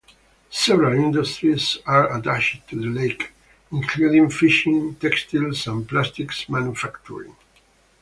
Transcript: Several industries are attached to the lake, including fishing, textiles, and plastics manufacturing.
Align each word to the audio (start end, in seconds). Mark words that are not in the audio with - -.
Several 0.49 0.93
industries 0.95 1.77
are 1.85 2.17
attached 2.17 2.67
to 2.69 2.75
the 2.75 2.87
lake, 2.87 3.33
including 3.71 4.31
fishing, 4.31 4.95
textiles, 4.95 5.67
and 5.67 5.87
plastics 5.87 6.49
manufacturing. 6.49 7.35